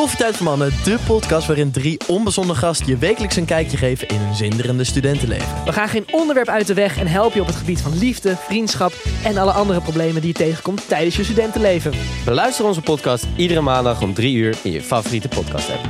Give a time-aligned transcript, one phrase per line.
[0.00, 4.16] Koffietijd voor Mannen, de podcast waarin drie onbezonnen gasten je wekelijks een kijkje geven in
[4.16, 5.64] hun zinderende studentenleven.
[5.64, 8.36] We gaan geen onderwerp uit de weg en helpen je op het gebied van liefde,
[8.36, 8.92] vriendschap
[9.24, 11.92] en alle andere problemen die je tegenkomt tijdens je studentenleven.
[12.24, 15.88] Beluister onze podcast iedere maandag om 3 uur in je favoriete podcast app.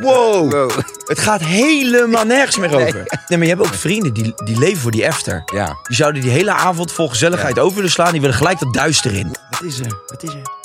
[0.00, 0.70] Wow.
[1.04, 2.94] Het gaat helemaal nergens meer over.
[3.28, 5.42] Nee, maar je hebt ook vrienden die, die leven voor die after.
[5.54, 5.78] Ja.
[5.82, 8.12] Die zouden die hele avond vol gezelligheid over willen slaan.
[8.12, 9.36] Die willen gelijk dat duister in.
[9.50, 10.00] Wat is er?
[10.06, 10.59] Wat is er?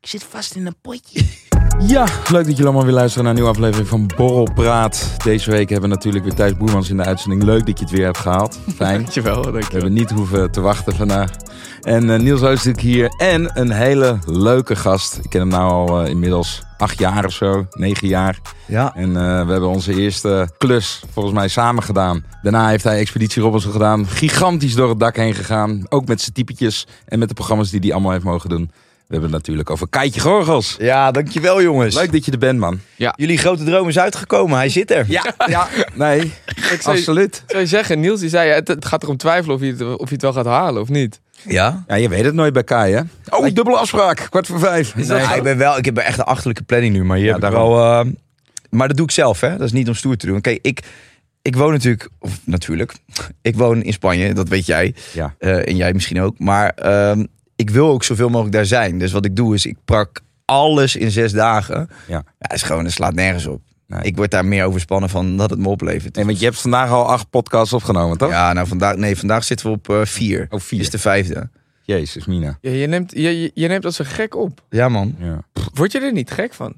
[0.00, 1.46] Ik zit vast in een potje.
[1.86, 5.10] Ja, leuk dat jullie allemaal weer luisteren naar een nieuwe aflevering van Borrelpraat.
[5.24, 7.42] Deze week hebben we natuurlijk weer Thijs Boermans in de uitzending.
[7.42, 8.58] Leuk dat je het weer hebt gehaald.
[8.76, 8.96] Fijn.
[9.02, 9.70] Dankjewel, We dankjewel.
[9.70, 11.30] hebben niet hoeven te wachten vandaag.
[11.82, 13.08] En eh, Niels Oostuk hier.
[13.16, 15.18] En een hele leuke gast.
[15.22, 17.66] Ik ken hem nou al eh, inmiddels acht jaar of zo.
[17.70, 18.38] Negen jaar.
[18.66, 18.94] Ja.
[18.94, 22.24] En eh, we hebben onze eerste klus volgens mij samen gedaan.
[22.42, 24.06] Daarna heeft hij Expeditie Robinson gedaan.
[24.06, 25.82] Gigantisch door het dak heen gegaan.
[25.88, 28.70] Ook met zijn typetjes en met de programma's die hij allemaal heeft mogen doen.
[29.08, 30.76] We hebben het natuurlijk over Keitje Gorgels.
[30.78, 31.94] Ja, dankjewel jongens.
[31.94, 32.80] Leuk dat je er bent, man.
[32.96, 34.56] Jullie grote droom is uitgekomen.
[34.56, 35.04] Hij zit er.
[35.08, 35.68] Ja, ja.
[35.94, 36.20] Nee,
[36.72, 37.42] Ik zou, absoluut.
[37.46, 40.08] zou je zeggen, Niels die zei, het, het gaat erom twijfelen of je, het, of
[40.08, 41.20] je het wel gaat halen of niet.
[41.46, 41.84] Ja?
[41.86, 43.00] Ja, je weet het nooit bij Kai, hè?
[43.28, 44.26] Oh, dubbele afspraak.
[44.30, 44.94] Kwart voor vijf.
[44.94, 47.04] Nee, ik, ben wel, ik heb echt een achterlijke planning nu.
[47.04, 47.72] Maar, hier Ja, heb ik daarom.
[47.74, 48.06] wel, eh,
[48.70, 49.50] maar dat doe ik zelf, hè.
[49.50, 50.40] Dat is niet om stoer te doen.
[50.40, 50.80] Kijk, ik,
[51.42, 52.08] ik woon natuurlijk...
[52.18, 52.92] Of natuurlijk.
[53.42, 54.94] Ik woon in Spanje, dat weet jij.
[55.12, 55.34] Ja.
[55.38, 56.38] Eh, en jij misschien ook.
[56.38, 57.24] Maar ehm,
[57.58, 58.98] ik wil ook zoveel mogelijk daar zijn.
[58.98, 61.90] Dus wat ik doe is, ik prak alles in zes dagen.
[62.06, 62.22] Ja.
[62.38, 63.62] Ja, is gewoon, het slaat nergens op.
[63.86, 64.02] Nee.
[64.02, 66.16] Ik word daar meer overspannen van dat het me oplevert.
[66.16, 68.30] Nee, want je hebt vandaag al acht podcasts opgenomen, toch?
[68.30, 70.46] Ja, nou vandaag, nee, vandaag zitten we op eh, vier.
[70.50, 70.78] Oh, vier.
[70.78, 71.50] Dit is de vijfde.
[71.82, 72.58] Jezus, Mina.
[72.60, 74.62] Ja, je, neemt, je, je, je neemt als een gek op.
[74.70, 75.16] Ja, man.
[75.18, 75.40] Ja.
[75.74, 76.76] Word je er niet gek van?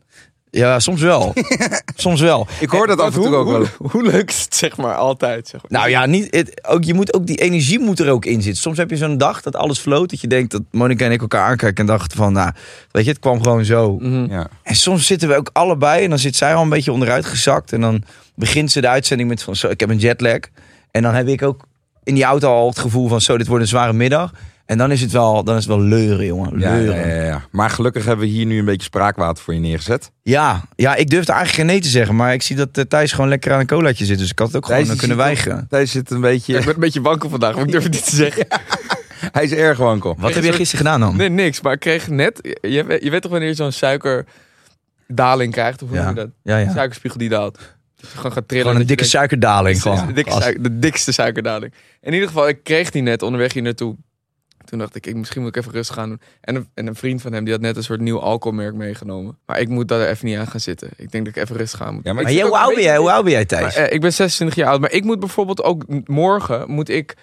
[0.51, 1.33] Ja, soms wel.
[1.95, 2.47] soms wel.
[2.61, 3.67] Ik hoor dat af en toe hoe, ook wel.
[3.79, 5.49] Hoe, hoe leuk is het zeg maar altijd?
[5.49, 5.81] Zeg maar.
[5.81, 8.63] Nou ja, niet, het, ook, je moet ook die energie moet er ook in zitten.
[8.63, 10.11] Soms heb je zo'n dag dat alles floot.
[10.11, 12.51] Dat je denkt dat Monica en ik elkaar aankijken en dachten van, nou,
[12.91, 13.97] weet je, het kwam gewoon zo.
[13.99, 14.31] Mhm.
[14.31, 14.49] Ja.
[14.63, 17.73] En soms zitten we ook allebei en dan zit zij al een beetje onderuit gezakt.
[17.73, 18.03] En dan
[18.35, 20.39] begint ze de uitzending met van, zo, ik heb een jetlag.
[20.91, 21.63] En dan heb ik ook
[22.05, 24.33] in die auto al het gevoel van, zo, dit wordt een zware middag.
[24.71, 26.57] En dan is het wel, dan is het wel leuren, jongen.
[26.59, 26.97] Leuren.
[27.09, 27.43] ja, ja, ja.
[27.51, 30.11] Maar gelukkig hebben we hier nu een beetje spraakwater voor je neergezet.
[30.23, 32.17] Ja, ja, ik durfde eigenlijk geen nee te zeggen.
[32.17, 34.19] Maar ik zie dat eh, Thijs gewoon lekker aan een colaatje zit.
[34.19, 35.67] Dus ik had het ook gewoon Thijs, eh, kunnen weigeren.
[35.69, 36.59] Thijs zit een beetje...
[36.59, 38.47] Ik ben een beetje wankel vandaag, maar ik durf het niet te zeggen.
[39.33, 40.17] Hij is erg wankel.
[40.19, 41.17] Wat heb jij gisteren gedaan dan?
[41.17, 41.61] Nee, niks.
[41.61, 42.57] Maar ik kreeg net...
[42.61, 45.83] Je, weet- je weet toch wanneer je zo'n suikerdaling krijgt?
[45.83, 46.05] Of hoe Ja.
[46.05, 46.31] noem je dat?
[46.43, 46.73] Ja, ja.
[46.73, 47.59] Suikerspiegel die daalt.
[47.97, 48.67] Je gewoon gaat trillen.
[48.67, 49.83] Gewoon een je dikke denkt- suikerdaling.
[49.83, 50.07] Gewoon.
[50.07, 51.73] de, dikke de dikste suikerdaling.
[52.01, 53.97] In ieder geval, ik kreeg die net onderweg hier naartoe.
[54.65, 56.21] Toen dacht ik, ik, misschien moet ik even rustig gaan doen.
[56.41, 59.39] En een, en een vriend van hem, die had net een soort nieuw alcoholmerk meegenomen.
[59.47, 60.89] Maar ik moet daar even niet aan gaan zitten.
[60.97, 62.05] Ik denk dat ik even rustig aan moet.
[62.05, 62.97] Ja, maar jij, hoe oud ben jij?
[62.97, 63.63] Hoe oud ben jij, Thijs?
[63.77, 64.81] Maar, eh, ik ben 26 jaar oud.
[64.81, 67.15] Maar ik moet bijvoorbeeld ook morgen, moet ik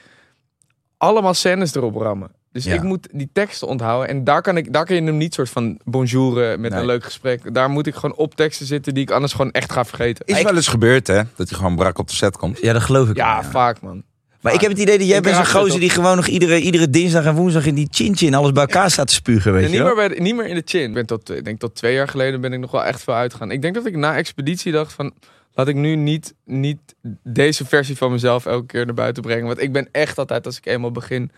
[0.97, 2.31] allemaal scènes erop rammen.
[2.51, 2.73] Dus Ja.
[2.73, 4.09] ik moet die teksten onthouden.
[4.09, 6.79] En daar kan, ik, daar kan je hem niet soort van bonjouren met Nee.
[6.79, 7.53] een leuk gesprek.
[7.53, 10.25] Daar moet ik gewoon op teksten zitten die ik anders gewoon echt ga vergeten.
[10.25, 11.21] Is wel eens gebeurd, hè?
[11.35, 12.59] Dat hij gewoon brak op de set komt.
[12.61, 13.15] ja, dat geloof ik.
[13.15, 14.03] Ja, wel, vaak man.
[14.47, 16.89] Maar ik heb het idee dat jij bent het gozer die gewoon nog iedere, iedere
[16.89, 19.77] dinsdag en woensdag in die chin-chin alles bij elkaar staat te spugen, weet je niet,
[19.77, 19.95] wel?
[19.95, 20.83] meer bij niet meer in de chin.
[20.83, 23.13] Ik, ben tot, ik denk tot twee jaar geleden ben ik nog wel echt veel
[23.13, 23.51] uitgegaan.
[23.51, 25.13] Ik denk dat ik na expeditie dacht van...
[25.53, 26.77] Laat ik nu niet, niet
[27.23, 29.45] deze versie van mezelf elke keer naar buiten brengen.
[29.45, 31.31] Want ik ben echt altijd, als ik eenmaal begin...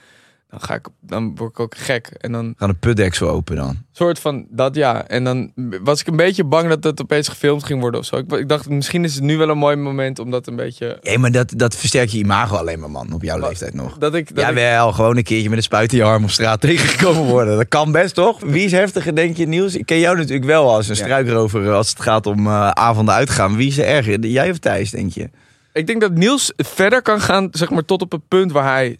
[0.50, 2.08] Dan, ga ik, dan word ik ook gek.
[2.08, 3.78] En dan Gaan de putdeksel open dan.
[3.92, 5.08] soort van dat ja.
[5.08, 5.52] En dan
[5.84, 8.16] was ik een beetje bang dat het opeens gefilmd ging worden of zo.
[8.16, 10.98] Ik, ik dacht, misschien is het nu wel een mooi moment om dat een beetje...
[11.02, 13.98] Ja, maar dat, dat versterkt je imago alleen maar, man, op jouw leeftijd nog.
[13.98, 16.24] Dat ik, dat Ja, ik- wel, gewoon een keertje met een spuit in je arm
[16.24, 17.58] op straat tegengekomen worden.
[17.58, 18.40] Dat kan best, toch?
[18.40, 19.76] Wie is heftiger, denk je, Niels?
[19.76, 21.02] Ik ken jou natuurlijk wel als een Ja.
[21.04, 23.56] struikrover als het gaat om eh, avonden uitgaan.
[23.56, 24.26] Wie is er erger?
[24.26, 25.30] Jij of Thijs, denk je?
[25.74, 28.98] ik denk dat Niels verder kan gaan, zeg maar, tot op het punt waar hij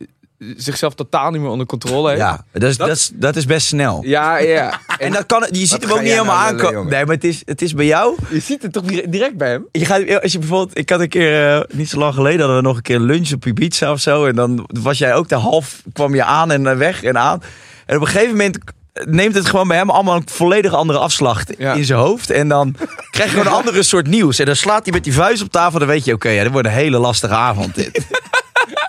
[0.58, 2.22] zichzelf totaal niet meer onder controle heeft.
[2.22, 4.02] Ja, dat is, dat, is, dat is best snel.
[4.04, 4.80] Ja, ja.
[4.98, 6.88] En dat kan, je ziet hem ook niet helemaal nou aankomen.
[6.92, 8.16] Nee, maar het is, het is bij jou.
[8.30, 9.66] Je ziet het toch dire- direct bij hem?
[9.72, 12.58] Je gaat, als je bijvoorbeeld, ik had een keer, eh, niet zo lang geleden, hadden
[12.58, 14.26] we nog een keer lunch op Ibiza of zo.
[14.26, 17.42] En dan was jij ook de half, kwam je aan en eh, weg en aan.
[17.86, 18.58] En op een gegeven moment
[18.94, 21.74] neemt het gewoon bij hem allemaal een volledig andere afslag Ja.
[21.74, 22.30] in zijn hoofd.
[22.30, 22.76] En dan
[23.12, 24.40] krijg je gewoon een andere soort nieuws.
[24.40, 25.80] En dan slaat hij met die vuist op tafel.
[25.80, 28.06] Dan weet je, oké, ja, dit wordt een hele lastige avond dit.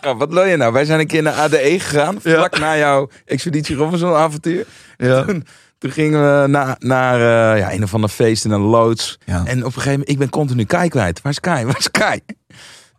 [0.00, 0.72] Ja, wat wil je nou?
[0.72, 2.20] Wij zijn een keer naar ADE gegaan.
[2.20, 4.66] Vlak na jouw Expeditie Robinson avontuur.
[4.96, 5.24] Ja.
[5.24, 5.46] Toen,
[5.78, 9.18] toen gingen we na, naar eh, ja, een of ander feest in een loods.
[9.26, 11.22] En op een gegeven moment, ik ben continu Kai kwijt.
[11.22, 11.64] Waar is Kai?
[11.64, 12.20] Waar is Kai?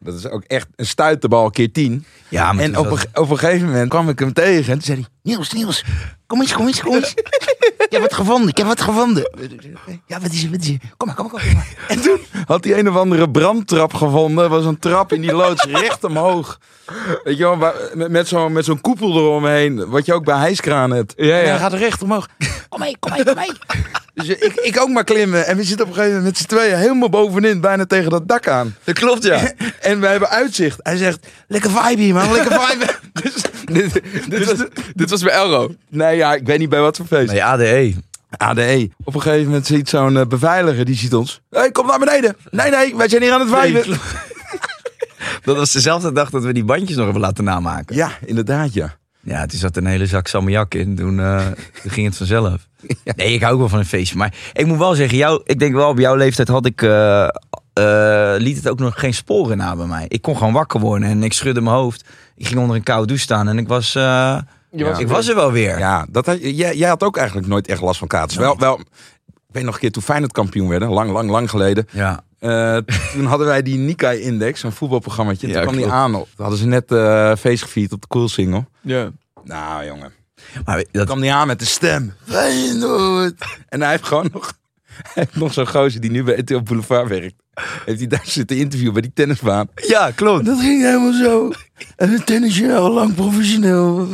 [0.03, 2.06] Dat is ook echt een stuiterbal keer tien.
[2.30, 4.65] Ja, maar En op een, op een gegeven moment kwam ik hem tegen.
[4.71, 5.83] En toen zei hij, Niels, Niels,
[6.27, 7.13] kom eens, kom eens, kom eens.
[7.92, 9.31] Ik heb wat gevonden, ik heb wat gevonden.
[10.07, 10.81] Ja, wat is het, wat is het?
[10.98, 11.68] Kom maar, kom maar, kom maar.
[11.88, 14.50] En toen had hij een of andere brandtrap gevonden.
[14.50, 16.59] Was een trap in die loods recht omhoog.
[17.24, 17.56] Weet je wel,
[17.95, 19.89] met, met zo'n met zo'n koepel eromheen.
[19.89, 21.13] Wat je ook bij hijskraan hebt.
[21.18, 21.50] Ja, En ja.
[21.50, 22.27] hij gaat recht omhoog.
[22.69, 23.51] kom mee, kom mee, kom mee.
[24.26, 25.46] Dus ik, ik ook maar klimmen.
[25.48, 28.28] En we zitten op een gegeven moment met z'n tweeën helemaal bovenin, bijna tegen dat
[28.28, 28.76] dak aan.
[28.84, 29.52] Dat klopt, ja.
[29.80, 30.80] En we hebben uitzicht.
[30.84, 32.86] Hij zegt, lekker vibe hier man, lekker vibe.
[33.14, 33.34] dus,
[33.66, 35.76] dit, dit, was, dit was bij Elro.
[35.90, 37.32] nee ja, ik weet niet bij wat voor feest.
[37.32, 37.96] Nee, ADE.
[38.38, 38.90] ADE.
[39.04, 41.42] Op een gegeven moment ziet zo'n eh, beveiliger, die ziet ons.
[41.50, 42.36] Hé, hey, kom naar beneden.
[42.50, 44.00] Nee, nee, wij zijn hier aan het viben.
[45.44, 47.96] Dat was dezelfde dag dat we die bandjes nog hebben laten namaken.
[47.96, 48.96] Ja, inderdaad ja.
[49.24, 50.96] Ja, toen zat een hele zak salmiak in.
[50.96, 51.16] Toen,
[51.82, 52.68] toen ging het vanzelf.
[53.16, 54.18] Nee, ik hou ook wel van een feestje.
[54.18, 56.82] Maar ik moet wel zeggen, jou, ik denk wel op jouw leeftijd had ik...
[56.82, 57.28] eh,
[57.74, 60.06] eh, liet het ook nog geen sporen na bij mij.
[60.08, 62.06] Ik kon gewoon wakker worden en ik schudde mijn hoofd.
[62.36, 63.96] Ik ging onder een koude douche staan en ik was,
[65.00, 65.78] ik was er wel weer.
[65.80, 68.36] Ja, dat had, jij, jij had ook eigenlijk nooit echt last van kaartens.
[68.40, 68.86] Wel, wel, ik
[69.52, 71.88] weet nog een keer toen Feyenoord kampioen werden, lang, lang, lang geleden.
[71.92, 72.24] Ja.
[72.42, 72.78] Eh,
[73.14, 75.48] toen hadden wij die Nikkei-index, een voetbalprogrammaatje.
[75.48, 75.98] Toen Ja, kwam die klopt.
[76.00, 76.16] aan.
[76.16, 76.28] Op.
[76.36, 78.66] Toen hadden ze net eh, feest gevierd op de Cool Single.
[78.82, 79.12] Ja.
[79.44, 80.12] Nou, jongen.
[80.66, 82.14] Maar Toen dat, kwam die aan met de stem.
[82.28, 83.34] Feyenoord.
[83.70, 84.54] En hij heeft gewoon nog...
[84.92, 87.36] Hij heeft nog zo'n gozer die nu bij Boulevard werkt.
[87.86, 89.68] Heeft hij daar zitten interviewen bij die tennisbaan.
[89.88, 90.46] ja, klopt.
[90.46, 91.52] Dat ging helemaal zo.
[91.96, 94.08] En het tennisje al lang professioneel.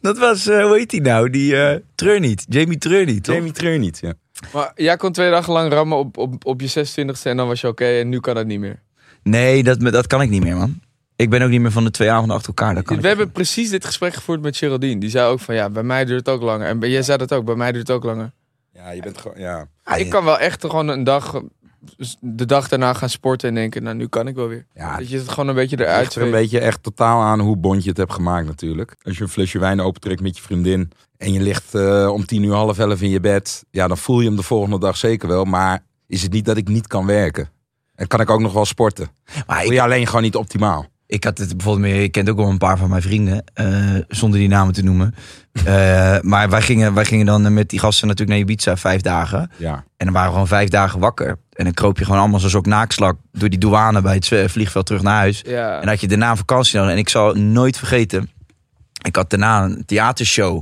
[0.00, 1.30] Dat was, eh, hoe heet die nou?
[1.30, 2.44] Die eh Treurniet.
[2.48, 3.34] Jamie Treurniet, toch?
[3.34, 4.12] Jamie Treur niet, ja.
[4.52, 7.60] Maar jij kon twee dagen lang rammen op, op, op je 26e en dan was
[7.60, 8.82] je oké en nu kan het niet meer.
[9.22, 10.80] Nee, dat, dat kan ik niet meer, man.
[11.16, 12.74] Ik ben ook niet meer van de twee avonden achter elkaar.
[12.74, 15.00] Dat kan We hebben precies dit gesprek gevoerd met Geraldine.
[15.00, 16.66] Die zei ook van ja, bij mij duurt het ook langer.
[16.66, 18.32] En jij zei dat ook, bij mij duurt het ook langer.
[18.72, 19.38] Ja, je bent gewoon...
[19.38, 19.66] Ja.
[19.82, 21.42] Ah, ik kan wel echt gewoon een dag,
[22.20, 24.66] de dag daarna gaan sporten en denken, nou nu kan ik wel weer.
[24.74, 27.22] Ja, Dat je het gewoon een beetje Het eruit ligt er een beetje echt totaal
[27.22, 28.96] aan hoe bond je het hebt gemaakt natuurlijk.
[29.02, 32.42] Als je een flesje wijn opentrekt met je vriendin en je ligt eh, om tien
[32.42, 33.64] uur half elf in je bed.
[33.70, 35.44] Ja, dan voel je hem de volgende dag zeker wel.
[35.44, 37.48] Maar is het niet dat ik niet kan werken?
[37.94, 39.08] En kan ik ook nog wel sporten?
[39.46, 40.92] Maar Voel ik, je alleen gewoon niet optimaal?
[41.06, 42.02] ik had het bijvoorbeeld meer.
[42.02, 45.14] Ik kent ook wel een paar van mijn vrienden, eh, zonder die namen te noemen.
[45.64, 49.50] Eh, maar wij gingen, wij gingen dan met die gasten natuurlijk naar Ibiza vijf dagen.
[49.56, 49.84] Ja.
[49.96, 51.38] En dan waren we gewoon vijf dagen wakker.
[51.54, 54.86] En dan kroop je gewoon allemaal zoals ook naakslak door die douane bij het vliegveld
[54.86, 55.42] terug naar huis.
[55.46, 55.74] Ja.
[55.74, 56.92] En dan had je daarna een vakantie nodig.
[56.92, 58.30] En ik zal nooit vergeten.
[59.02, 60.52] Ik had daarna een theatershow.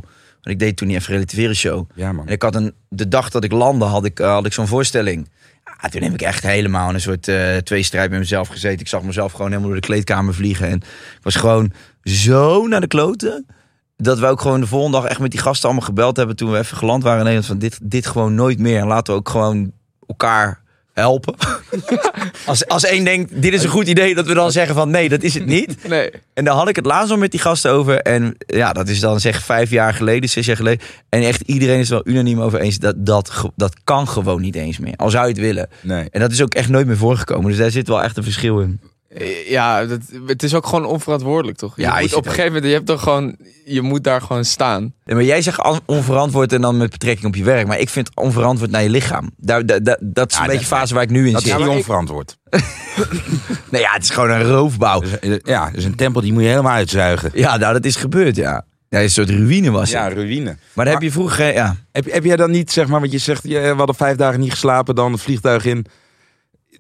[0.43, 1.91] Want ik deed toen die even relativeren show.
[1.95, 2.27] Ja, man.
[2.27, 4.67] En ik had een, de dag dat ik landde, had ik, eh, had ik zo'n
[4.67, 5.29] voorstelling.
[5.65, 8.81] Ja, toen heb ik echt helemaal in een soort eh tweestrijd met mezelf gezeten.
[8.81, 10.69] Ik zag mezelf gewoon helemaal door de kleedkamer vliegen.
[10.69, 11.73] En ik was gewoon
[12.03, 13.47] zo naar de kloten.
[13.97, 16.37] Dat we ook gewoon de volgende dag echt met die gasten allemaal gebeld hebben.
[16.37, 17.51] Toen we even geland waren in Nederland.
[17.51, 18.81] Van dit, dit gewoon nooit meer.
[18.81, 19.73] En laten we ook gewoon
[20.07, 20.63] elkaar
[20.93, 21.35] helpen.
[22.47, 24.15] als, als één denkt, dit is een goed idee.
[24.15, 25.89] Dat we dan zeggen van nee, dat is het niet.
[25.89, 26.11] Nee.
[26.35, 28.01] En daar had ik het laatst al met die gasten over.
[28.01, 30.87] En ja, dat is dan zeg vijf jaar geleden, zes jaar geleden.
[31.09, 32.79] En echt iedereen is wel unaniem over eens.
[32.79, 34.97] Dat, dat, dat kan gewoon niet eens meer.
[34.97, 35.69] Al zou je het willen.
[35.81, 36.09] Nee.
[36.11, 37.51] En dat is ook echt nooit meer voorgekomen.
[37.51, 38.81] Dus daar zit wel echt een verschil in.
[39.49, 41.77] Ja, dat, het is ook gewoon onverantwoordelijk, toch?
[41.77, 44.21] Je Ja, moet zit op een gegeven moment, je hebt toch gewoon, je moet daar
[44.21, 44.81] gewoon staan.
[45.05, 47.67] Nee, maar jij zegt on- onverantwoord en dan met betrekking op je werk.
[47.67, 49.31] Maar ik vind onverantwoord naar je lichaam.
[49.37, 51.43] Daar, daar, daar- dat is Ja, een beetje de fase waar ik nu in Dat
[51.43, 51.59] is zit.
[51.59, 52.37] niet onverantwoord.
[53.71, 55.01] Nee, ja, het is gewoon een roofbouw.
[55.01, 57.31] Dus, eh, ja, dus een tempel die moet je helemaal uitzuigen.
[57.35, 58.65] Ja, nou, dat is gebeurd, ja.
[58.89, 59.91] Ja, een soort ruïne was het.
[59.91, 60.57] Ja, ruïne.
[60.73, 61.53] Maar dan heb je vroeger...
[61.55, 61.77] Ja.
[61.93, 64.41] Heb, heb jij dan niet, zeg maar, want je zegt, je, we hadden vijf dagen
[64.41, 65.87] niet geslapen, dan het vliegtuig in.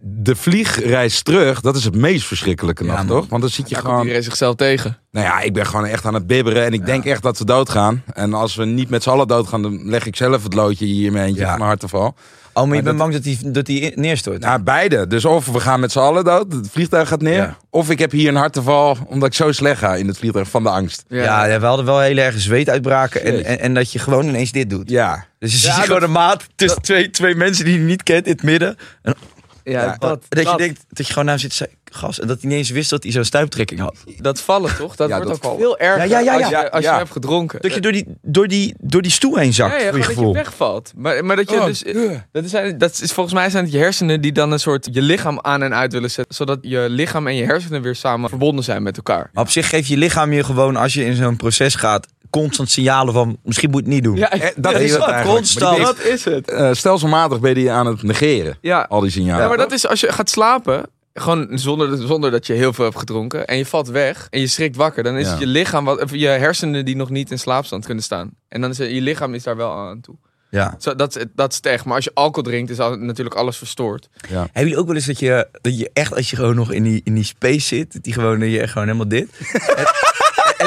[0.04, 3.28] De vliegreis terug, dat is het meest verschrikkelijke Ja, nog, toch?
[3.28, 4.00] Want dan zit je komt gewoon...
[4.00, 4.98] iedereen zichzelf tegen.
[5.10, 7.44] Nou ja, ik ben gewoon echt aan het bibberen en ik denk echt dat we
[7.44, 8.02] doodgaan.
[8.14, 11.06] En als we niet met z'n allen doodgaan, dan leg ik zelf het loodje hier
[11.06, 11.46] in mijn eentje Ja.
[11.48, 12.14] van mijn harteval.
[12.54, 14.40] Oh, maar je bent bang dat die, dat die neerstort?
[14.40, 15.06] Nou, beide.
[15.06, 17.36] Dus of we gaan met z'n allen dood, het vliegtuig gaat neer.
[17.36, 17.56] Ja.
[17.70, 20.62] Of ik heb hier een harteval, omdat ik zo slecht ga in het vliegtuig van
[20.62, 21.04] de angst.
[21.08, 23.24] Ja, ja, we hadden wel heel erg zweetuitbraken.
[23.24, 24.90] En, en, en dat je gewoon ineens dit doet.
[24.90, 25.24] Ja.
[25.38, 28.26] Dus je Ja, ziet gewoon een maat tussen twee, twee mensen die je niet kent
[28.26, 28.76] in het midden.
[29.02, 29.14] En
[29.64, 32.20] Ja, Ja, dat, dat, je denkt dat je gewoon naar zit te zeggen, gas.
[32.20, 33.96] En dat hij niet eens wist dat hij zo'n stuiptrekking had.
[34.18, 34.96] dat vallen toch?
[34.96, 36.92] Dat Ja, wordt dat ook veel erger Ja, ja, ja, als, je, als Ja.
[36.92, 37.60] je hebt gedronken.
[37.62, 40.04] Dat je door die, door die, door die stoel heen zakt, ja, ja, voor je
[40.04, 40.24] gevoel.
[40.24, 40.92] dat je wegvalt.
[40.96, 41.84] Maar, maar dat je Oh, dus...
[42.32, 45.02] Dat, zijn, dat is volgens mij zijn het je hersenen die dan een soort je
[45.02, 46.34] lichaam aan en uit willen zetten.
[46.34, 49.30] Zodat je lichaam en je hersenen weer samen verbonden zijn met elkaar.
[49.32, 52.70] Maar op zich geeft je lichaam je gewoon, als je in zo'n proces gaat, constant
[52.70, 54.16] signalen van, misschien moet je het niet doen.
[54.16, 55.78] Ja, Eh, dat ja, is het constant.
[55.82, 56.50] Dat is het.
[56.50, 58.86] Eh, stelselmatig ben je aan het negeren, Ja.
[58.88, 59.42] al die signalen.
[59.42, 60.82] Ja, maar dat is als je gaat slapen,
[61.14, 64.46] gewoon zonder, zonder dat je heel veel hebt gedronken, en je valt weg en je
[64.46, 65.30] schrikt wakker, dan is Ja.
[65.30, 68.30] het je lichaam, wat, je hersenen die nog niet in slaapstand kunnen staan.
[68.48, 70.14] En dan is het- je lichaam is daar wel aan toe.
[70.50, 70.74] Ja.
[70.78, 71.84] Zo, dat, is- dat is het echt.
[71.84, 74.08] Maar als je alcohol drinkt, is al, natuurlijk alles verstoord.
[74.28, 76.82] Hebben jullie ook wel eens dat je, dat je echt, als je gewoon nog in
[76.82, 79.28] die, in die space zit, dat die gewoon, dat je echt gewoon helemaal dit.
[79.52, 79.84] en,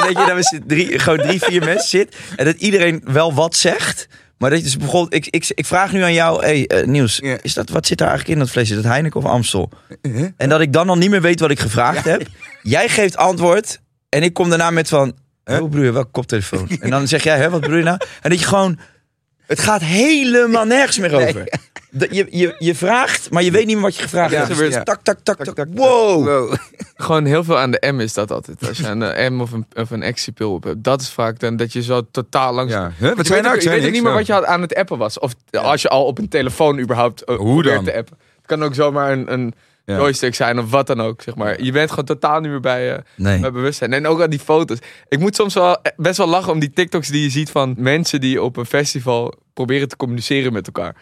[0.00, 2.16] dat je daar met drie, gewoon drie, vier mensen zit.
[2.36, 4.08] En dat iedereen wel wat zegt.
[4.38, 7.18] Maar dat je dus bijvoorbeeld, ik, ik, ik vraag nu aan jou, hey, eh, Niels,
[7.22, 7.36] Ja.
[7.42, 8.74] is dat, wat zit daar eigenlijk in dat flesje?
[8.76, 9.70] Is dat Heineken of Amstel?
[10.36, 12.22] En dat ik dan al niet meer weet wat ik gevraagd heb.
[12.62, 16.68] Jij geeft antwoord en ik kom daarna met van, hoe je, welke koptelefoon?
[16.80, 17.98] En dan zeg jij, hè, wat bedoel je nou?
[18.22, 18.78] En dat je gewoon
[19.46, 21.48] Het gaat helemaal nergens meer over.
[21.98, 24.52] Je, je, je vraagt, maar je weet niet meer wat je gevraagd Ja, hebt.
[24.52, 25.66] gebeurt- Dus Tak, tak, tak, tak.
[25.74, 26.24] Wow.
[26.24, 26.54] Wow.
[26.96, 28.68] Gewoon heel veel aan de M is dat altijd.
[28.68, 30.84] Als je een eh, M of een, of een actiepil op hebt.
[30.84, 32.72] Dat is vaak dan dat je zo totaal langs...
[32.72, 32.92] Ja.
[32.98, 33.08] Huh?
[33.08, 33.76] Wat Je zei weet, nou?
[33.76, 35.18] Ik weet niet meer wat je had aan het appen was.
[35.18, 37.84] Of als je al op een telefoon überhaupt eh, Hoe dan?
[37.84, 38.16] te appen.
[38.36, 39.96] Het kan ook zomaar een, een Ja.
[39.96, 41.22] joystick zijn of wat dan ook.
[41.22, 41.62] Zeg maar.
[41.62, 43.40] Je bent gewoon totaal niet meer bij, eh, Nee.
[43.40, 43.92] bij bewustzijn.
[43.92, 44.78] En ook aan die foto's.
[45.08, 47.74] Ik moet soms wel eh, best wel lachen om die TikToks die je ziet van
[47.78, 50.94] mensen die op een festival proberen te communiceren met elkaar.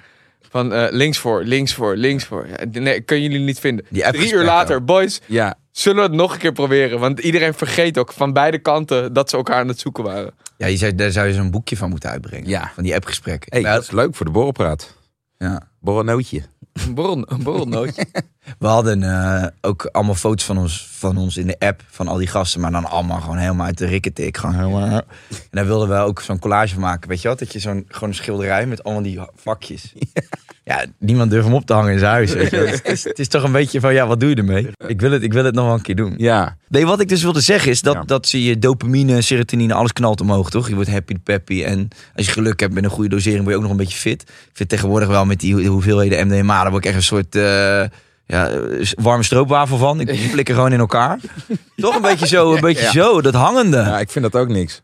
[0.51, 2.47] Van eh, links voor, links voor, links voor.
[2.49, 3.85] Ja, nee, kunnen jullie niet vinden.
[3.89, 6.99] Die Drie uur later, boys, Ja, zullen we het nog een keer proberen?
[6.99, 10.35] Want iedereen vergeet ook van beide kanten dat ze elkaar aan het zoeken waren.
[10.57, 12.49] Ja, je zou, daar zou je zo'n boekje van moeten uitbrengen.
[12.49, 12.71] Ja.
[12.75, 13.53] Van die appgesprekken.
[13.53, 14.95] hey, Ja, dat is leuk voor de borrelpraat.
[15.39, 15.69] ja.
[15.81, 16.43] Borrelnootje.
[16.73, 18.05] Een, borrel, een borrelnootje.
[18.59, 22.17] We hadden eh, ook allemaal foto's van ons, van ons in de app, van al
[22.17, 24.37] die gasten, maar dan allemaal gewoon helemaal uit de rikketik.
[24.37, 24.87] Gewoon helemaal...
[24.89, 25.05] En
[25.51, 27.09] daar wilden we ook zo'n collage van maken.
[27.09, 27.39] Weet je wat?
[27.39, 29.93] Dat je zo'n gewoon een schilderij met allemaal die vakjes.
[30.67, 32.33] Ja, niemand durft hem op te hangen in zijn huis.
[32.33, 32.57] Weet je.
[32.57, 34.69] Het, is, het is toch een beetje van, ja, wat doe je ermee?
[34.87, 36.15] Ik wil het, ik wil het nog wel een keer doen.
[36.17, 36.57] Ja.
[36.69, 38.03] Nee, wat ik dus wilde zeggen is dat, Ja.
[38.03, 40.69] dat zie je dopamine, serotonine, alles knalt omhoog, toch?
[40.69, 43.57] Je wordt happy peppy en als je geluk hebt met een goede dosering, word je
[43.57, 44.23] ook nog een beetje fit.
[44.23, 47.35] Ik vind tegenwoordig wel met die ho- hoeveelheden MDMA, daar word ik echt een soort
[47.35, 47.83] eh,
[48.27, 50.01] ja, eh, warme stroopwafel van.
[50.01, 51.19] Ik die flikker gewoon in elkaar.
[51.77, 53.77] toch een beetje zo, een beetje zo, dat hangende.
[53.77, 54.83] ja, ik vind dat ook niks.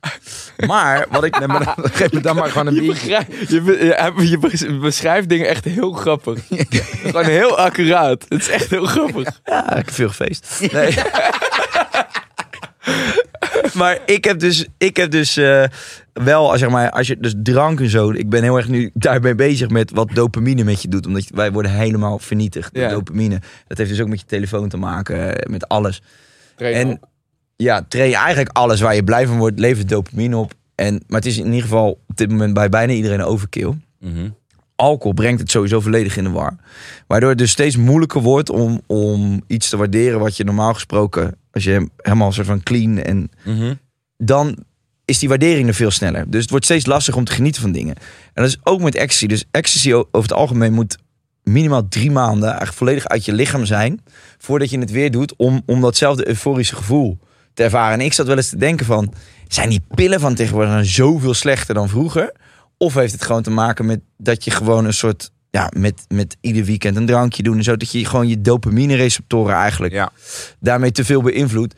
[0.67, 1.39] Maar wat ik...
[1.39, 3.27] Nee, maar dan, geef me dan maar gewoon een Je, biertje.
[3.49, 6.39] je, be- je, je bes- beschrijft dingen echt heel grappig.
[7.05, 8.25] Gewoon heel accuraat.
[8.29, 9.29] Het is echt heel grappig.
[9.45, 10.47] Ja, ik heb veel gefeest.
[10.73, 10.95] Nee.
[13.81, 15.65] maar ik heb dus, ik heb dus eh,
[16.13, 18.11] wel, zeg maar, als je dus drank en zo.
[18.11, 21.07] Ik ben heel erg nu daarmee bezig met wat dopamine met je doet.
[21.07, 22.89] Omdat je- wij worden helemaal vernietigd door Ja.
[22.91, 23.41] dopamine.
[23.67, 26.03] Dat heeft dus ook met je telefoon te maken, eh, met alles.
[26.57, 27.09] Trainen En op.
[27.57, 30.53] ja, train eigenlijk alles waar je blij van wordt, levert dopamine op.
[30.75, 33.73] En, maar het is in ieder geval op dit moment bij bijna iedereen een overkill
[33.99, 34.29] Mhm.
[34.77, 36.57] alcohol brengt het sowieso volledig in de war.
[37.07, 41.37] Waardoor het dus steeds moeilijker wordt om, om iets te waarderen wat je normaal gesproken,
[41.53, 43.75] als je hem- helemaal soort van clean en Mhm.
[44.17, 44.57] dan
[45.05, 46.31] is die waardering er veel sneller.
[46.31, 47.95] Dus het wordt steeds lastiger om te genieten van dingen.
[48.35, 49.27] En dat is ook met ecstasy.
[49.27, 50.99] Dus ecstasy over het algemeen moet
[51.43, 54.01] minimaal drie maanden eigenlijk volledig uit je lichaam zijn
[54.39, 57.19] voordat je het weer doet om, om datzelfde euforische gevoel
[57.55, 57.99] te ervaren.
[57.99, 59.13] En ik zat wel eens te denken van,
[59.49, 62.33] zijn die pillen van tegenwoordig nou zoveel slechter dan vroeger?
[62.79, 66.37] Of heeft het gewoon te maken met dat je gewoon een soort, ja, met, met
[66.41, 70.11] ieder weekend een drankje doen en zo, dat je gewoon je dopamine receptoren eigenlijk Ja.
[70.61, 71.75] daarmee te veel beïnvloedt.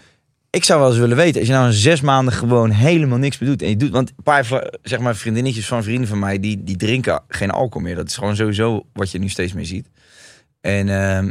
[0.51, 3.39] Ik zou wel eens willen weten, als je nou een zes maanden gewoon helemaal niks
[3.39, 3.63] meer doet.
[3.63, 6.77] En je doet, want een paar zeg maar, vriendinnetjes van vrienden van mij, die, die
[6.77, 7.95] drinken geen alcohol meer.
[7.97, 9.89] Dat is gewoon sowieso wat je nu steeds meer ziet.
[10.61, 11.31] En ehm,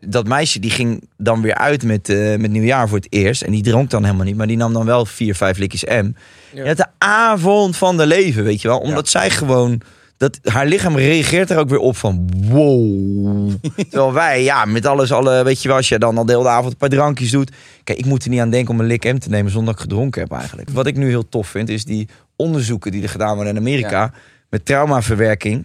[0.00, 3.42] dat meisje die ging dan weer uit met, eh, met nieuwjaar voor het eerst.
[3.42, 6.10] En die dronk dan helemaal niet, maar die nam dan wel vier, vijf likjes M.
[6.54, 6.64] Ja.
[6.64, 6.74] Ja.
[6.74, 8.78] de avond van de leven, weet je wel.
[8.78, 9.80] Omdat zij gewoon,
[10.18, 13.50] dat, haar lichaam reageert er ook weer op van wow.
[13.90, 16.48] Terwijl wij, ja, met alles, alle, weet je wel, als je dan al de hele
[16.48, 17.52] avond een paar drankjes doet.
[17.84, 19.82] Kijk, ik moet er niet aan denken om een lik M te nemen zonder dat
[19.82, 20.70] ik gedronken heb eigenlijk.
[20.70, 24.12] Wat ik nu heel tof vind, is die onderzoeken die er gedaan worden in Amerika.
[24.50, 25.64] Met traumaverwerking.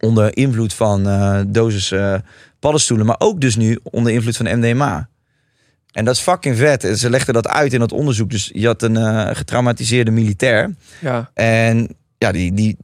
[0.00, 2.14] Onder invloed van eh dosis eh,
[2.58, 3.06] paddenstoelen.
[3.06, 5.08] Maar ook dus nu onder invloed van MDMA.
[5.92, 6.84] En dat is fucking vet.
[6.84, 8.30] En Ze legden dat uit in dat onderzoek.
[8.30, 10.74] Dus je had een eh, getraumatiseerde militair.
[11.00, 11.30] Ja.
[11.34, 12.76] En ja, die, die,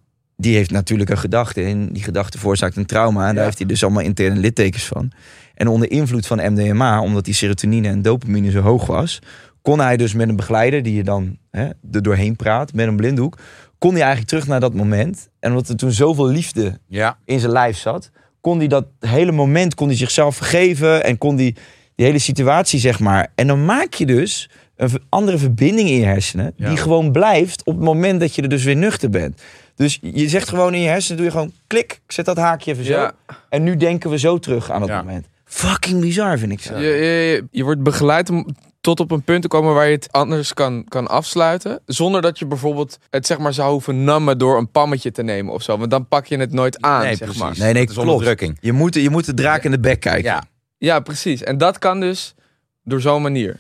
[0.45, 1.63] die heeft natuurlijk een gedachte.
[1.63, 3.21] En die gedachte veroorzaakt een trauma.
[3.21, 3.43] En daar Ja.
[3.45, 5.11] heeft hij dus allemaal interne littekens van.
[5.55, 9.19] En onder invloed van MDMA, omdat die serotonine en dopamine zo hoog was,
[9.63, 12.97] kon hij dus met een begeleider die je dan hè, er doorheen praat, met een
[12.97, 13.39] blinddoek,
[13.79, 15.29] kon hij eigenlijk terug naar dat moment.
[15.41, 17.19] En omdat er toen zoveel liefde Ja.
[17.25, 18.11] in zijn lijf zat,
[18.41, 21.55] kon hij dat hele moment kon hij zichzelf vergeven en kon hij
[21.95, 23.29] die hele situatie zeg maar.
[23.35, 26.69] En dan maak je dus een andere verbinding in je hersenen Ja.
[26.69, 29.43] die gewoon blijft op het moment dat je er dus weer nuchter bent.
[29.76, 32.73] Dus je zegt gewoon in je hersenen doe je gewoon klik, ik zet dat haakje
[32.73, 32.93] even zo.
[32.93, 33.12] Ja.
[33.49, 34.99] En nu denken we zo terug aan dat Ja.
[35.02, 35.26] moment.
[35.45, 36.78] Fucking bizar vind ik zo.
[36.78, 38.47] Je, je, wordt begeleid om
[38.81, 41.81] tot op een punt te komen waar je het anders kan, kan afsluiten.
[41.87, 45.52] Zonder dat je bijvoorbeeld het zeg maar zou hoeven nammen door een pammetje te nemen
[45.52, 45.78] of zo.
[45.78, 47.43] Want dan pak je het nooit aan, Nee, zeg precies.
[47.43, 47.54] maar.
[47.59, 48.40] Nee, nee, Dat is klopt.
[48.61, 50.23] Je moet, je moet de draak in de bek kijken.
[50.31, 50.43] Ja.
[50.78, 51.43] Ja, precies.
[51.43, 52.35] En dat kan dus
[52.83, 53.59] door zo'n manier.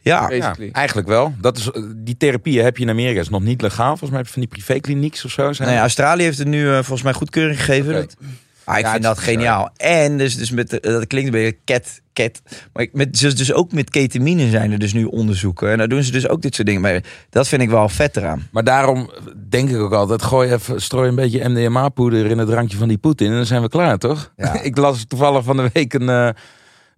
[0.00, 0.30] Ja.
[0.72, 1.34] Eigenlijk wel.
[1.40, 3.20] Dat is, eh, die therapieën heb je in Amerika.
[3.20, 3.86] is nog niet legaal.
[3.88, 5.52] Volgens mij heb je van die privéklinieks of zo.
[5.52, 7.92] Zijn Nee, Australië heeft het nu eh, volgens mij goedkeuring gegeven.
[7.94, 8.16] Dat-
[8.64, 9.70] Ah, ik Ja, vind dat geniaal.
[9.76, 12.42] En dus, dus met, de- dat klinkt een beetje cat, cat.
[12.72, 15.70] Maar ik- met, dus, dus ook met ketamine zijn er dus nu onderzoeken.
[15.70, 17.00] En daar doen ze dus ook dit soort dingen mee.
[17.30, 18.48] Dat vind ik wel vet eraan.
[18.50, 19.10] Maar daarom
[19.48, 22.98] denk ik ook altijd, gooi even, strooi een beetje MDMA-poeder in het drankje van die
[22.98, 24.32] Poetin en dan zijn we klaar, toch?
[24.36, 24.60] Ja.
[24.62, 26.28] ik las toevallig van de week een, eh,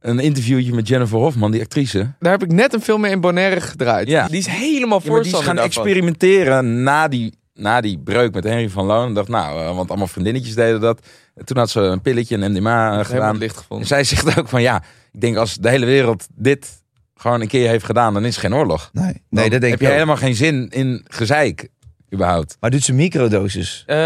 [0.05, 2.13] een interviewtje met Jennifer Hofman, die actrice.
[2.19, 4.09] Daar heb ik net een film mee in Bonaire gedraaid.
[4.09, 4.27] Ja.
[4.29, 5.83] Die is helemaal Ja, maar die is voorstander gaan daarvan.
[5.85, 10.07] experimenteren na die na die breuk met Henry van Loon, dacht nou, eh, want allemaal
[10.07, 11.07] vriendinnetjes deden dat.
[11.35, 13.29] En toen had ze een pilletje, een MDMA Helemaal gedaan.
[13.29, 13.87] het licht En gevonden.
[13.87, 14.83] zij zegt ook van ja,
[15.13, 16.69] ik denk als de hele wereld dit
[17.17, 18.91] gewoon een keer heeft gedaan, dan is er geen oorlog.
[18.93, 19.93] Nee, nee Dan dat denk heb ik je ook.
[19.93, 21.69] helemaal geen zin in gezeik,
[22.15, 22.57] überhaupt.
[22.61, 23.83] Maar doet ze microdosis?
[23.87, 23.97] Eh,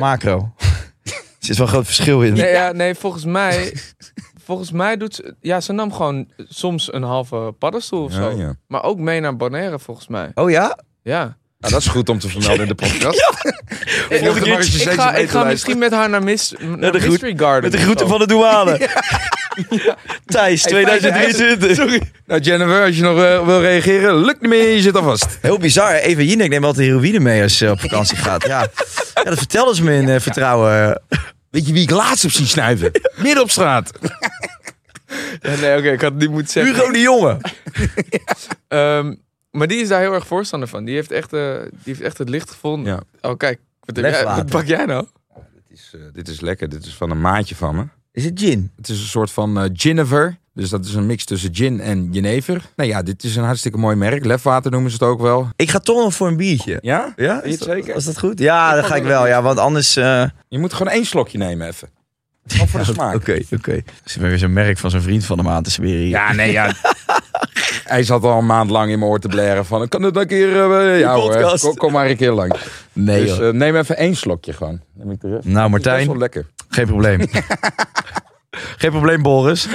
[0.00, 0.52] Macro.
[1.04, 2.32] er zit wel een groot verschil in.
[2.32, 3.72] nee, ja, nee, volgens mij...
[4.44, 5.34] Volgens mij doet ze...
[5.40, 8.36] Ja, ze nam gewoon soms een halve paddenstoel of Ja, zo.
[8.38, 8.54] ja.
[8.68, 10.30] Maar ook mee naar Bonaire, volgens mij.
[10.34, 10.78] Oh ja?
[11.02, 11.36] Ja.
[11.58, 13.18] Nou, dat is goed om te vermelden in de podcast.
[14.08, 15.46] Ik, ga, mee ik te ga luisteren.
[15.46, 17.62] misschien met haar naar, mis, naar de groet- Mystery Garden.
[17.62, 18.88] Met de groeten van de douane.
[20.26, 21.98] Thijs, 2023.
[22.26, 25.38] nou, Jennifer, als je nog eh, wil reageren, lukt niet meer, je zit al vast.
[25.40, 25.92] Heel bizar.
[25.94, 28.46] Eva Jinek neemt altijd heroïne mee als ze op vakantie gaat.
[28.46, 28.66] Ja,
[29.14, 31.02] ja dat vertelden ze me in eh, vertrouwen.
[31.54, 32.90] Weet je wie ik laatst heb zien snuiven?
[33.22, 33.98] Midden op straat.
[35.40, 36.74] Ja, nee, oké, ik had het niet moeten zeggen.
[36.74, 37.38] Hugo de Jonge.
[38.68, 39.14] Ehm,
[39.50, 40.84] maar die is daar heel erg voorstander van.
[40.84, 42.92] Die heeft echt, eh, die heeft echt het licht gevonden.
[42.92, 43.30] Ja.
[43.30, 43.60] Oh, kijk.
[43.80, 45.06] Wat, heb jij, wat pak jij nou?
[45.34, 47.84] Dit is, eh, dit is lekker, dit is van een maatje van me.
[48.12, 48.72] Is het gin?
[48.76, 50.38] Het is een soort van eh Ginever.
[50.54, 52.62] Dus dat is een mix tussen gin en jenever.
[52.76, 54.24] Nou ja, dit is een hartstikke mooi merk.
[54.24, 55.48] Lefwater noemen ze het ook wel.
[55.56, 56.78] Ik ga toch nog voor een biertje.
[56.80, 57.12] Ja?
[57.16, 57.96] Ja, is dat, zeker?
[57.96, 58.38] is dat goed?
[58.38, 59.26] Ja, dat ga ik wel.
[59.26, 59.96] Ja, want anders...
[59.96, 61.88] eh, Je moet gewoon één slokje nemen even.
[62.46, 63.14] Gewoon voor de smaak.
[63.14, 63.82] Oké, oké.
[64.04, 66.08] Ze weer zo'n merk van zo'n vriend van hem aan te smeren hier.
[66.08, 66.72] Ja, nee, ja.
[67.84, 69.88] Hij zat al een maand lang in mijn oor te blaren van...
[69.88, 70.70] Kan het een keer...
[70.72, 72.54] eh, ja hoor, kom, kom maar een keer lang.
[72.92, 73.48] nee, dus joh.
[73.48, 74.80] eh, neem even één slokje gewoon.
[74.94, 75.28] Neem ik er.
[75.28, 76.46] Nou, Het is best Martijn, wel lekker.
[76.68, 77.20] geen probleem.
[78.82, 79.68] geen probleem, Boris.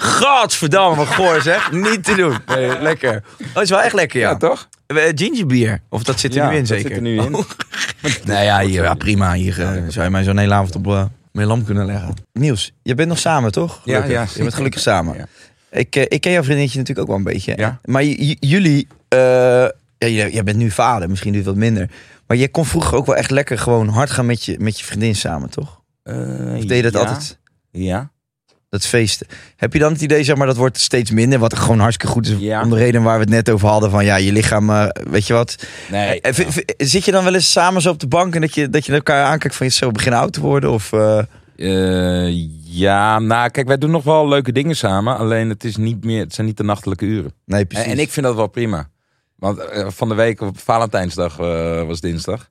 [0.00, 1.72] Godverdamme, wat goor zeg.
[1.72, 2.36] Niet te doen.
[2.46, 3.22] Nee, lekker.
[3.54, 4.30] Oh, is wel echt lekker, ja.
[4.30, 4.68] Ja, toch?
[4.86, 5.80] Eh, Gingerbier.
[5.88, 6.82] Of dat zit er Ja, nu in, dat zeker?
[6.88, 7.36] zit er nu in.
[8.24, 9.32] Nee, ja, hier, ja prima.
[9.32, 12.14] Hier eh, zou je mij zo'n hele avond op mijn lamp kunnen leggen.
[12.32, 13.80] Niels, je bent nog samen, toch?
[13.84, 14.12] Ja, Gelukkig.
[14.12, 14.26] ja.
[14.36, 15.16] Je bent gelukkig samen.
[15.16, 15.26] Ja.
[15.78, 17.52] Ik, eh, ik ken jouw vriendinnetje natuurlijk ook wel een beetje.
[17.56, 17.78] Ja.
[17.84, 19.72] Maar j- j- jullie, eh, ja,
[20.08, 21.90] jij, jij bent nu vader, misschien je het wat minder.
[22.26, 24.84] Maar jij kon vroeger ook wel echt lekker gewoon hard gaan met je, met je
[24.84, 25.80] vriendin samen, toch?
[26.02, 26.14] Eh,
[26.56, 27.38] Of deed je dat altijd?
[27.70, 28.10] Ja.
[28.70, 29.26] Dat feesten.
[29.56, 31.38] Heb je dan het idee, zeg maar, dat wordt steeds minder?
[31.38, 32.34] Wat gewoon hartstikke goed is.
[32.38, 32.62] Ja.
[32.62, 33.90] Om de reden waar we het net over hadden.
[33.90, 35.56] Van ja, je lichaam, eh, weet je wat.
[35.90, 36.20] Nee.
[36.20, 38.68] Eh, v- Zit je dan wel eens samen zo op de bank en dat je,
[38.68, 40.70] dat je elkaar aankijkt van je zo beginnen oud te worden?
[40.70, 41.18] Of, eh,
[41.56, 45.16] Eh, ja, nou kijk, wij doen nog wel leuke dingen samen.
[45.16, 47.32] Alleen het, is niet meer, het zijn niet de nachtelijke uren.
[47.44, 47.86] nee, En, precies.
[47.92, 48.88] en ik vind dat wel prima.
[49.36, 52.48] Want eh, van de week op Valentijnsdag eh, was dinsdag.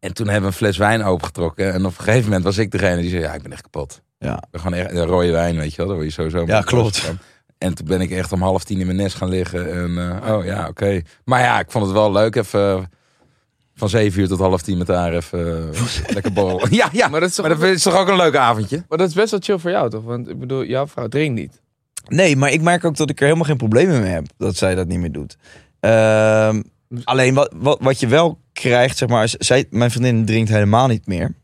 [0.00, 1.72] En toen hebben we een fles wijn opengetrokken.
[1.72, 4.00] En op een gegeven moment was ik degene die zei, ja, ik ben echt kapot.
[4.24, 4.42] Ja.
[4.50, 5.86] Ben gewoon echt rode wijn, weet je wel.
[5.86, 7.12] Daar word je sowieso Ja, klopt.
[7.58, 9.72] En toen ben ik echt om half tien in mijn nest gaan liggen.
[9.72, 11.02] En, eh, oh ja, oké.
[11.24, 12.36] Maar ja, ik vond het wel leuk.
[12.36, 12.82] Even eh,
[13.74, 16.74] van zeven uur tot half tien met haar even eh, lekker borrelen.
[16.80, 17.08] Ja, ja.
[17.08, 18.84] Maar dat is toch, Maar dat is toch ook een leuk avondje?
[18.88, 20.04] maar dat is best wel chill voor jou, toch?
[20.04, 21.60] Want ik bedoel, jouw vrouw drinkt niet.
[22.08, 24.74] Nee, maar ik merk ook dat ik er helemaal geen problemen mee heb dat zij
[24.74, 25.36] dat niet meer doet.
[25.80, 26.62] Ehm,
[27.04, 31.06] alleen wat, wat, wat je wel krijgt, zeg maar, zij, mijn vriendin drinkt helemaal niet
[31.06, 31.34] meer.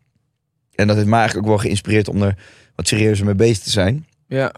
[0.74, 2.36] En dat heeft mij eigenlijk ook wel geïnspireerd om er
[2.76, 4.06] wat serieuzer mee bezig te zijn.
[4.28, 4.52] Ja.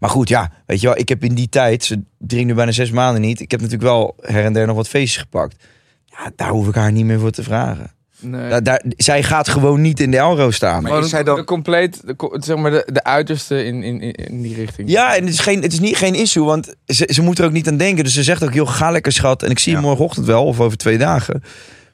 [0.00, 2.72] Maar goed, ja, weet je wel, ik heb in die tijd, ze drinkt nu bijna
[2.72, 3.40] zes maanden niet.
[3.40, 5.64] Ik heb natuurlijk wel her en der nog wat feestjes gepakt.
[6.04, 7.90] Ja, daar hoef ik haar niet meer voor te vragen.
[8.20, 8.48] Nee.
[8.50, 10.82] Daar, daar, zij gaat gewoon niet in de Elro staan.
[10.82, 14.42] Maar is zij dan- de compleet, de, zeg maar de, de uiterste in, in, in-
[14.42, 14.90] die richting.
[14.90, 17.44] Ja, en het is, geen, het is niet, geen issue, want ze, ze moet er
[17.44, 18.04] ook niet aan denken.
[18.04, 19.42] Dus ze zegt ook, joh, ga lekker schat.
[19.42, 21.42] En ik zie je morgenochtend wel, of over twee dagen.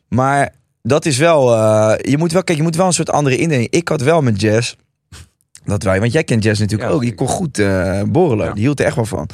[0.08, 3.37] Maar dat is wel, eh, je moet wel, kijk, je moet wel een soort andere
[3.37, 3.68] indeling.
[3.70, 4.76] Ik had wel met Jess,
[5.64, 7.03] dat wij, want jij kent Jess natuurlijk Ja, ook.
[7.03, 8.53] Die kon goed eh, borrelen, Ja.
[8.53, 9.29] die hield er echt wel van.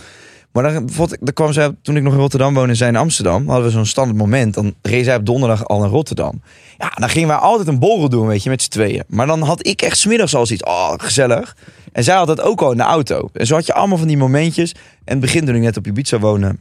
[0.53, 2.97] Maar dan, bijvoorbeeld, dan kwam zij, toen ik nog in Rotterdam woonde en zij in
[2.97, 4.55] Amsterdam, hadden we zo'n standaard moment.
[4.55, 6.43] Dan reed zij op donderdag al naar Rotterdam.
[6.79, 9.03] Ja, dan gingen wij altijd een borrel doen, weet je, met z'n tweeën.
[9.09, 11.57] Maar dan had ik echt smiddags al zoiets, oh, gezellig.
[11.93, 13.29] En zij had dat ook al in de auto.
[13.33, 14.73] En zo had je allemaal van die momentjes.
[14.73, 16.57] En het begin toen ik net op Ibiza woonde,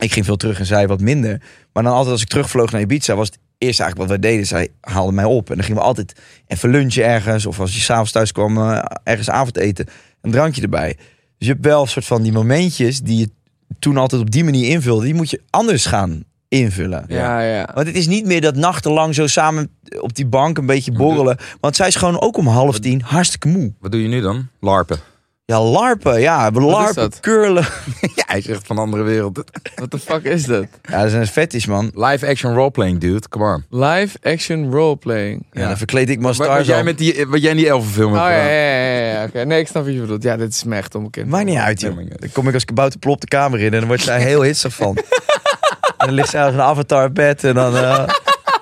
[0.00, 1.40] ik ging veel terug en zij wat minder.
[1.72, 4.46] Maar dan altijd als ik terugvloog naar Ibiza, was het eerst eigenlijk wat wij deden.
[4.46, 5.50] Zij haalde mij op.
[5.50, 7.46] En dan gingen we altijd even lunchen ergens.
[7.46, 9.86] Of als je s'avonds thuis kwam, eh, ergens avondeten.
[10.20, 10.94] Een drankje erbij.
[11.38, 13.30] Dus je hebt wel een soort van die momentjes die je
[13.78, 15.04] toen altijd op die manier invulde.
[15.04, 17.04] Die moet je anders gaan invullen.
[17.08, 17.70] Ja, ja.
[17.74, 21.36] Want het is niet meer dat nachtenlang zo samen op die bank een beetje borrelen.
[21.60, 23.72] Want zij is gewoon ook om half tien hartstikke moe.
[23.80, 24.48] Wat doe je nu dan?
[24.60, 24.98] Larpen.
[25.46, 26.20] Ja, larpen.
[26.20, 27.20] Ja, we is larpen, dat?
[27.20, 27.62] curlen.
[28.14, 29.44] ja, hij is echt van een andere wereld.
[29.74, 30.66] What the fuck is dat?
[30.82, 31.90] Ja, dat is een fetish, man.
[31.94, 33.28] Live action roleplaying, dude.
[33.28, 33.80] Come on.
[33.80, 35.46] Live action roleplaying.
[35.52, 37.68] Ja, dan verkleed ik me als Wat, wat jij met die, wat jij in die
[37.68, 39.44] elfenfilm Oh hebt ja, ja, ja, ja, ja, oké.
[39.44, 40.22] Nee, ik snap wat je bedoelt.
[40.22, 41.28] Ja, dit is me echt onbekend.
[41.28, 41.96] Maakt niet uit, joh.
[41.96, 44.74] Dan kom ik als kabouter plop de kamer in en dan wordt zij heel hitsig
[44.74, 44.96] van.
[45.98, 48.08] en dan ligt zij als een avatar op bed en dan eh,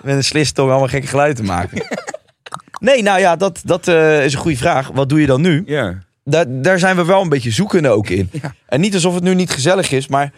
[0.02, 1.82] met een slistong allemaal gekke geluiden te maken.
[2.80, 4.90] Nee, nou ja, dat, dat eh, is een goede vraag.
[4.94, 5.62] Wat doe je dan nu?
[5.66, 5.98] Ja.
[6.24, 8.28] Daar, daar zijn we wel een beetje zoekende ook in.
[8.42, 8.54] Ja.
[8.66, 10.32] En niet alsof het nu niet gezellig is, maar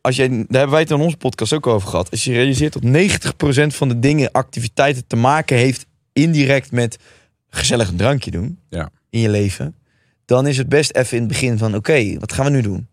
[0.00, 2.10] als jij, daar hebben wij het in onze podcast ook over gehad.
[2.10, 2.82] Als je realiseert dat
[3.72, 6.98] 90% van de dingen, activiteiten te maken heeft indirect met
[7.50, 8.90] gezellig een drankje doen Ja.
[9.10, 9.74] in je leven.
[10.24, 12.86] Dan is het best even in het begin van oké, wat gaan we nu doen?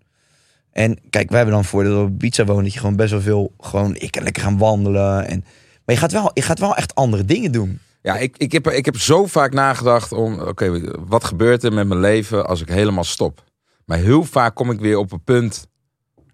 [0.71, 3.11] En kijk, wij hebben dan voor dat we op Ibiza wonen, dat je gewoon best
[3.11, 5.27] wel veel, gewoon, ik kan lekker gaan wandelen.
[5.27, 5.43] En,
[5.85, 7.79] maar je gaat, wel, je gaat wel echt andere dingen doen.
[8.09, 11.87] Ja, ik, ik, heb, ik heb zo vaak nagedacht om, oké, wat gebeurt er met
[11.87, 13.43] mijn leven als ik helemaal stop?
[13.85, 15.67] Maar heel vaak kom ik weer op een punt,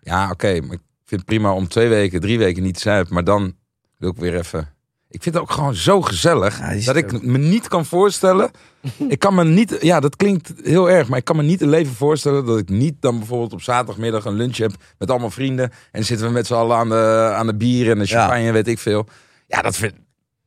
[0.02, 3.24] ja, oké, ik vind het prima om twee weken, drie weken niet te zuipen, maar
[3.24, 3.56] dan
[3.98, 4.74] wil ik weer even...
[5.10, 8.52] Ik vind het ook gewoon zo gezellig Ja, dat ik me niet kan voorstellen.
[9.08, 11.70] ik kan me niet, ja, dat klinkt heel erg, maar ik kan me niet een
[11.70, 15.72] leven voorstellen dat ik niet dan bijvoorbeeld op zaterdagmiddag een lunch heb met allemaal vrienden
[15.92, 18.68] en zitten we met z'n allen aan de, aan de bier en de champagne, weet
[18.68, 19.08] ik veel.
[19.48, 19.94] Ja, dat vind,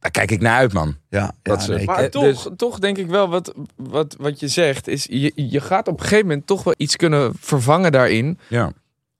[0.00, 0.96] daar kijk ik naar uit, man.
[1.08, 4.40] Ja, Dat ja, is- nee, Maar toch, dus- toch denk ik wel, wat, wat, wat
[4.40, 7.92] je zegt, is je, je gaat op een gegeven moment toch wel iets kunnen vervangen
[7.92, 8.38] daarin.
[8.48, 8.72] Ja.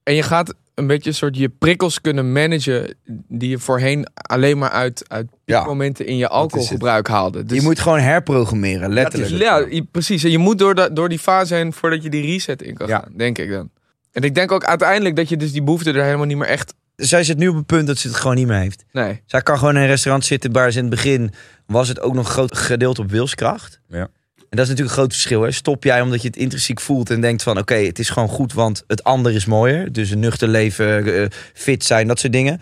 [0.03, 2.95] En je gaat een beetje een soort je prikkels kunnen managen
[3.29, 5.65] die je voorheen alleen maar uit, uit Ja.
[5.65, 7.45] momenten in je alcoholgebruik haalde.
[7.45, 9.43] Dus je moet gewoon herprogrammeren, letterlijk.
[9.43, 10.25] ja, je- precies.
[10.25, 12.89] En je moet door, de, door die fase heen voordat je die reset in kan
[12.89, 12.99] Ja.
[12.99, 13.71] gaan, denk ik dan.
[14.13, 16.75] En ik denk ook uiteindelijk dat je dus die behoefte er helemaal niet meer echt...
[17.07, 18.85] Zij zit nu op een punt dat ze het gewoon niet meer heeft.
[18.93, 19.23] Nee.
[19.27, 21.33] Zij kan gewoon in een restaurant zitten waar ze in het begin
[21.67, 23.81] was het ook nog een groot gedeelte op wilskracht.
[23.89, 24.09] Ja.
[24.37, 25.43] En dat is natuurlijk een groot verschil.
[25.43, 25.51] Hè?
[25.51, 28.53] Stop jij omdat je het intrinsiek voelt en denkt van oké, het is gewoon goed,
[28.53, 29.93] want het ander is mooier.
[29.93, 32.61] Dus een nuchter leven, eh, fit zijn, dat soort dingen.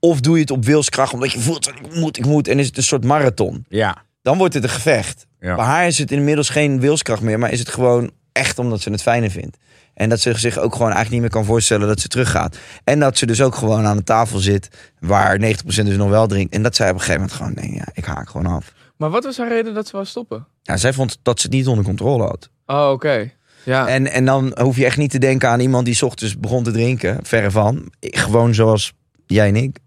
[0.00, 2.48] Of doe je het op wilskracht omdat je voelt ik moet, ik moet.
[2.48, 3.64] En is het een soort marathon.
[3.68, 4.04] Ja.
[4.22, 5.26] Dan wordt het een gevecht.
[5.40, 5.54] Ja.
[5.54, 8.90] Bij haar is het inmiddels geen wilskracht meer, maar is het gewoon echt omdat ze
[8.90, 9.56] het fijner vindt.
[9.94, 12.56] En dat ze zich ook gewoon eigenlijk niet meer kan voorstellen dat ze teruggaat.
[12.84, 16.26] En dat ze dus ook gewoon aan de tafel zit waar 90% dus nog wel
[16.26, 16.54] drinkt.
[16.54, 18.72] En dat zij op een gegeven moment gewoon, nee, ja, ik haak gewoon af.
[18.96, 20.46] Maar wat was haar reden dat ze wou stoppen?
[20.62, 22.50] Ja, zij vond dat ze het niet onder controle had.
[22.66, 23.32] Oh, oké.
[23.64, 23.88] Ja.
[23.88, 26.62] En, en dan hoef je echt niet te denken aan iemand die 's ochtends begon
[26.62, 27.18] te drinken.
[27.22, 27.92] Verre van.
[28.00, 28.92] Gewoon zoals
[29.26, 29.78] jij en ik.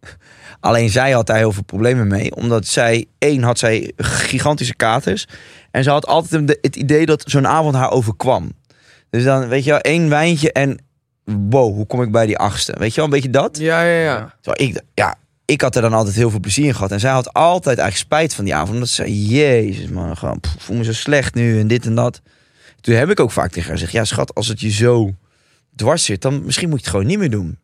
[0.64, 2.36] Alleen zij had daar heel veel problemen mee.
[2.36, 5.28] Omdat zij, één, had zij gigantische katers.
[5.72, 8.52] En ze had altijd het idee dat zo'n avond haar overkwam.
[9.10, 10.80] Dus dan, weet je wel, één wijntje en
[11.24, 12.76] wow, hoe kom ik bij die achtste?
[12.78, 13.58] Weet je wel, een beetje dat?
[13.58, 14.36] ja, ja, ja.
[14.42, 16.92] Terwijl ik, ja, ik had er dan altijd heel veel plezier in gehad.
[16.92, 18.74] En zij had altijd eigenlijk spijt van die avond.
[18.74, 21.96] Omdat ze zei, jezus man, gewoon, pff, voel me zo slecht nu en dit en
[21.96, 22.22] dat.
[22.82, 25.16] Toen heb ik ook vaak tegen haar gezegd, ja schat, als het je zo
[25.76, 27.58] dwars zit, dan misschien moet je het gewoon niet meer doen.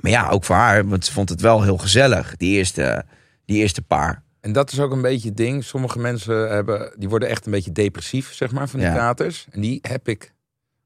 [0.00, 3.04] Maar ja, ook voor haar, want ze vond het wel heel gezellig, die eerste,
[3.44, 4.22] die eerste paar.
[4.40, 5.64] En dat is ook een beetje het ding.
[5.64, 8.94] Sommige mensen hebben, die worden echt een beetje depressief, zeg maar, van die Ja.
[8.94, 9.46] katers.
[9.50, 10.32] En die heb ik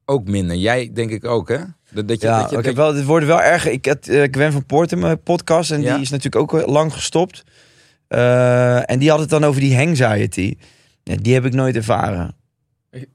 [0.05, 0.57] ook minder.
[0.57, 1.59] Jij denk ik ook, hè?
[1.91, 3.67] Dat, dat je, Ja, dat je, ik heb wel, het wordt wel erg.
[3.67, 5.93] Ik had eh, Gwen van Poort in mijn podcast en Ja.
[5.93, 7.45] die is natuurlijk ook lang gestopt.
[8.09, 10.55] Eh, en die had het dan over die anxiety.
[11.03, 12.37] Ja, die heb ik nooit ervaren.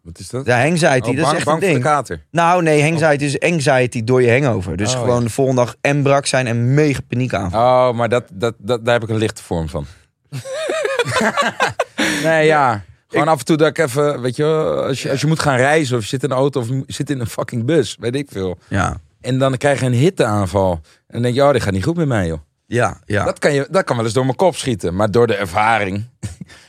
[0.03, 0.45] Wat is dat?
[0.45, 1.73] Ja, anxiety, Oh, dat is echt bang een voor ding.
[1.73, 2.25] de kater.
[2.31, 4.77] Nou, nee, anxiety is anxiety door je hangover.
[4.77, 5.23] Dus Oh, gewoon ja.
[5.23, 7.53] de volgende dag en brak zijn en mega paniek aan.
[7.55, 9.85] Oh, maar dat, dat, dat, daar heb ik een lichte vorm van.
[12.23, 12.83] nee, ja.
[13.07, 14.45] Gewoon af en toe dat ik even, weet je,
[14.87, 16.83] als je, als je moet gaan reizen of je zit in een auto of je
[16.87, 18.57] zit in een fucking bus, weet ik veel.
[18.67, 20.71] Ja, En dan krijg je een hitteaanval.
[20.71, 22.39] En dan denk je, oh, dit gaat niet goed met mij, joh.
[22.65, 23.23] ja, ja.
[23.25, 24.95] Dat, kan je, dat kan wel eens door mijn kop schieten.
[24.95, 26.03] Maar door de ervaring,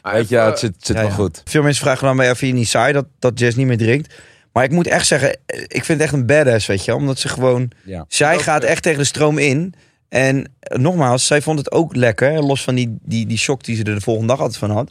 [0.03, 1.16] weet je, het zit, zit Ja, wel ja.
[1.16, 1.43] goed.
[1.45, 4.14] Veel mensen vragen dan bij even je niet saai dat, dat Jess niet meer drinkt.
[4.53, 7.01] Maar ik moet echt zeggen, eh, ik vind het echt een badass, weet je wel.
[7.01, 8.05] Omdat ze gewoon, Ja.
[8.09, 9.75] zij Ook, gaat eh, echt tegen de stroom in.
[10.09, 12.43] En eh, nogmaals, zij vond het ook lekker.
[12.43, 14.90] Los van die, die, die shock die ze er de volgende dag altijd van had.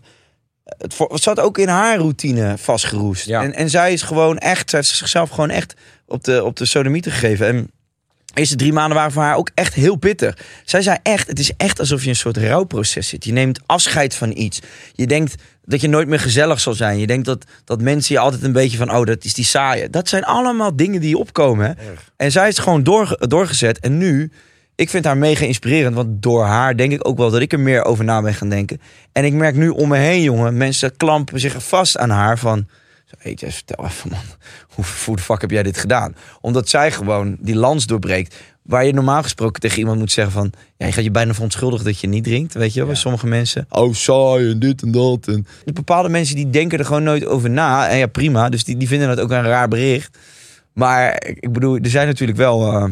[0.78, 3.26] Het, zat ook in haar routine vastgeroest.
[3.26, 3.44] Ja.
[3.44, 5.74] En, en zij is gewoon echt, zij heeft zichzelf gewoon echt
[6.08, 7.48] op de, op de sodomieter gegeven.
[7.48, 7.72] En
[8.34, 10.38] de eerste drie maanden waren voor haar ook echt heel pittig.
[10.66, 13.26] Zij zei echt, het is echt alsof je een soort rouwproces zit.
[13.26, 14.60] Je neemt afscheid van iets.
[14.94, 17.00] Je denkt dat je nooit meer gezellig zal zijn.
[17.00, 19.90] Je denkt dat, dat mensen je altijd een beetje van, oh, dat is die saaie.
[19.90, 21.66] Dat zijn allemaal dingen die opkomen.
[21.66, 21.74] Hè?
[22.18, 23.80] En zij is gewoon door, doorgezet.
[23.80, 24.32] En nu,
[24.76, 25.96] ik vind haar mega inspirerend.
[25.96, 28.50] Want door haar denk ik ook wel dat ik er meer over na ben gaan
[28.50, 28.82] denken.
[29.12, 32.68] En ik merk nu om me heen, jongen, mensen klampen zich vast aan haar van...
[33.18, 34.20] Hey Jess, vertel even man,
[34.76, 36.16] hoe, hoe de fuck heb jij dit gedaan?
[36.42, 38.36] Omdat zij gewoon die lans doorbreekt.
[38.62, 40.52] Waar je normaal gesproken tegen iemand moet zeggen van...
[40.78, 43.28] Ja, je gaat je bijna verontschuldigen dat je niet drinkt, weet je wel, bij sommige
[43.28, 43.66] mensen.
[43.70, 45.28] Oh, saai en dit en dat.
[45.28, 45.48] En...
[45.74, 47.90] Bepaalde mensen die denken er gewoon nooit over na.
[47.90, 50.18] En ja, prima, dus die, die vinden dat ook een raar bericht.
[50.74, 52.90] Maar ik ik bedoel, er zijn natuurlijk wel eh,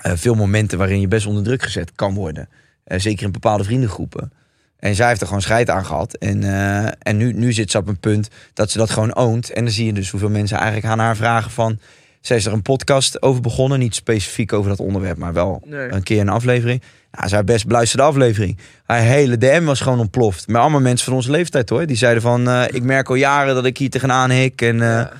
[0.00, 2.48] eh, veel momenten waarin je best onder druk gezet kan worden.
[2.84, 4.32] Eh, zeker in bepaalde vriendengroepen.
[4.78, 6.14] En zij heeft er gewoon scheid aan gehad.
[6.14, 9.50] En, eh, en nu, nu zit ze op een punt dat ze dat gewoon oont.
[9.50, 11.78] En dan zie je dus hoeveel mensen eigenlijk aan haar vragen van...
[12.20, 13.78] Zij is er een podcast over begonnen.
[13.78, 15.92] Niet specifiek over dat onderwerp, maar wel Nee.
[15.92, 16.82] een keer een aflevering.
[17.12, 18.58] Ja, zij best beluisterde aflevering.
[18.84, 20.48] Haar hele DM was gewoon ontploft.
[20.48, 21.86] Maar allemaal mensen van onze leeftijd hoor.
[21.86, 24.62] Die zeiden van, eh, ik merk al jaren dat ik hier tegenaan hik.
[24.62, 25.12] En, eh, Ja.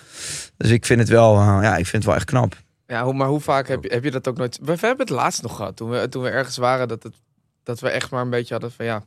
[0.57, 2.57] Dus ik vind het wel, ja, ik vind het wel echt knap.
[2.87, 4.59] Ja, hoe, maar hoe vaak heb je, heb je dat ook nooit...
[4.63, 7.15] We hebben het laatst nog gehad, toen we, toen we ergens waren, dat, het,
[7.63, 9.03] dat we echt maar een beetje hadden van ja...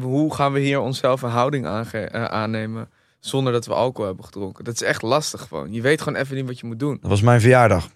[0.00, 2.88] Hoe gaan we hier onszelf een houding aange- eh, aannemen
[3.20, 4.64] zonder dat we alcohol hebben gedronken?
[4.64, 5.72] Dat is echt lastig gewoon.
[5.72, 6.98] Je weet gewoon even niet wat je moet doen.
[7.00, 7.88] Dat was mijn verjaardag.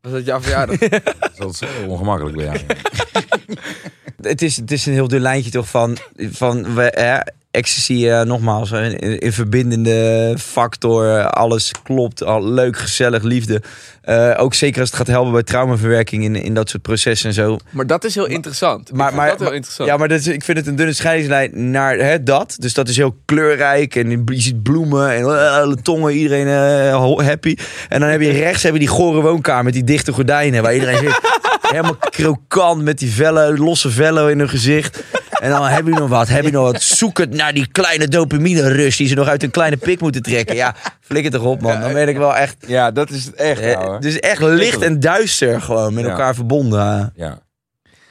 [0.00, 0.78] Was dat jouw verjaardig?
[1.38, 2.58] Dat is ongemakkelijk bij jou.
[4.20, 7.18] Het is, het is een heel dun lijntje toch van, van we, hè,
[7.54, 11.22] ecstasy eh, nogmaals, een, een verbindende factor.
[11.30, 13.62] Alles klopt, al leuk, gezellig, liefde.
[14.02, 17.34] Eh, ook zeker als het gaat helpen bij traumaverwerking in, in dat soort processen en
[17.34, 17.56] zo.
[17.70, 18.92] maar dat is heel interessant.
[18.92, 19.88] Maar- maar- dat heel maar- interessant.
[19.88, 22.56] Ja, maar dat is, ik vind het een dunne scheidingslijn naar hè, dat.
[22.58, 26.48] Dus dat is heel kleurrijk en je ziet bloemen en eh, tongen, iedereen
[27.24, 27.56] happy.
[27.88, 30.74] En dan heb je rechts heb je die gore woonkamer met die dichte gordijnen waar
[30.74, 31.20] iedereen zit.
[31.74, 35.02] Helemaal krokant met die vellen, losse vellen in hun gezicht.
[35.44, 36.82] En dan heb je nog wat, heb je nog wat.
[36.82, 40.22] Zoek het naar die kleine dopamine rush die ze nog uit een kleine pik moeten
[40.22, 40.54] trekken.
[40.56, 41.80] Ja, flikker toch op man.
[41.80, 42.56] Dan ben ik wel echt...
[42.66, 43.60] Ja, dat is het echt.
[43.60, 43.98] eh, ouwe.
[44.00, 46.10] dus echt licht en duister gewoon met Ja.
[46.10, 47.12] elkaar verbonden.
[47.16, 47.38] Ja.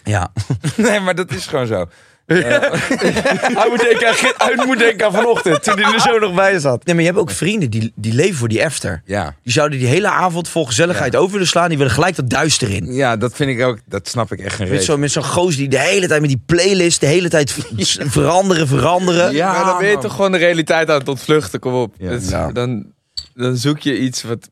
[0.04, 0.32] Ja.
[0.78, 1.86] Nee, maar dat is gewoon zo.
[2.34, 6.34] Hij moet, denken aan, gi- hij moet denken aan vanochtend, toen hij er zo nog
[6.34, 6.86] bij zat.
[6.86, 9.02] Nee, maar je hebt ook vrienden die, die leven voor die after.
[9.06, 9.36] Ja.
[9.44, 11.70] Die zouden die hele avond vol gezelligheid over willen slaan.
[11.70, 12.94] Die willen gelijk dat duister in.
[12.94, 13.78] ja, dat vind ik ook.
[13.86, 16.30] Dat snap ik echt geen Met zo'n met zo'n goos die de hele tijd met
[16.30, 17.56] die playlist, de hele tijd
[18.18, 19.34] veranderen, veranderen.
[19.34, 20.02] Ja, maar dan ben je man.
[20.02, 21.96] toch gewoon de realiteit aan het ontvluchten, kom op.
[21.98, 22.10] Ja.
[22.10, 22.52] Dus Ja.
[22.52, 22.86] Dan,
[23.34, 24.50] dan zoek je iets wat,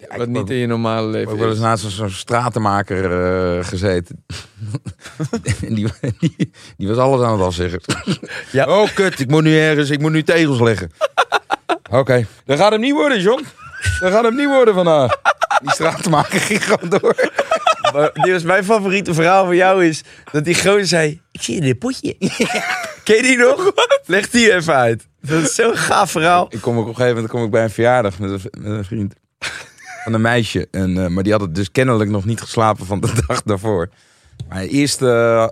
[0.00, 3.04] ik wat niet in je normale Ik leven heb ook wel eens naast zo'n- stratenmaker
[3.58, 4.24] eh, gezeten.
[5.66, 5.86] en die,
[6.18, 7.80] die, die was alles aan het afzeggen.
[8.52, 8.66] Ja.
[8.80, 10.90] Oh, kut, ik moet nu ergens, ik moet nu tegels leggen.
[11.90, 13.44] Oké, dat gaat hem niet worden, John.
[14.00, 15.16] Dat gaat hem niet worden vandaag.
[15.62, 17.14] Die stratenmaker ging gewoon door.
[17.92, 21.54] Maar dit was mijn favoriete verhaal van jou is dat die gozer zei, ik zie
[21.54, 22.14] je in dit potje.
[23.04, 23.72] Ken je die nog?
[24.06, 25.06] Leg die even uit.
[25.20, 26.46] Dat is zo'n gaaf verhaal.
[26.50, 28.72] Ik kom ook op een gegeven moment kom ik bij een verjaardag met een, met
[28.72, 29.14] een vriend.
[30.04, 30.68] Van een meisje.
[30.70, 33.88] En, eh, maar die had het dus kennelijk nog niet geslapen van de dag daarvoor.
[34.48, 35.48] Maar de eerste eh,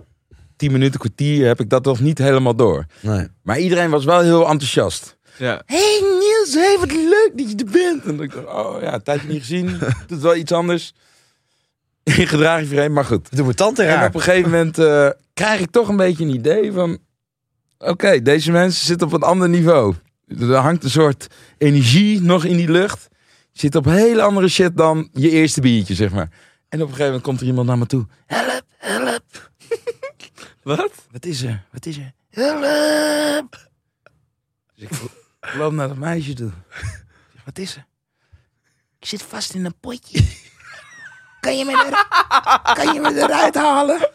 [0.57, 2.85] tien minuten, kwartier heb ik dat nog niet helemaal door.
[3.01, 3.27] Nee.
[3.43, 5.17] Maar iedereen was wel heel enthousiast.
[5.39, 5.63] Ja.
[5.67, 8.05] hey Niels, hey, wat leuk dat je er bent.
[8.05, 9.79] En ik dacht, oh ja, een tijdje niet gezien.
[10.07, 10.95] Doet wel iets anders.
[12.19, 13.37] In gedrag je vreemd, maar goed.
[13.37, 14.09] Doet mijn tante En raar.
[14.09, 16.99] op een gegeven moment eh, krijg ik toch een beetje een idee van...
[17.79, 19.95] Oké, deze mensen zitten op een ander niveau.
[20.41, 21.27] Er hangt een soort
[21.59, 23.09] energie nog in die lucht.
[23.59, 26.31] Zit op hele andere shit dan je eerste biertje, zeg maar.
[26.69, 28.07] En op een gegeven moment komt er iemand naar me toe.
[28.27, 29.51] Help, help.
[30.63, 30.93] Wat?
[31.11, 31.65] Wat is er?
[31.73, 32.13] Wat is er?
[32.31, 33.69] Help.
[34.75, 34.91] Dus ik
[35.55, 36.51] loop naar dat meisje toe.
[37.45, 37.87] Wat is er?
[38.99, 40.25] Ik zit vast in een potje.
[41.41, 42.07] Kan je me, er,
[42.75, 44.09] kan je me eruit halen?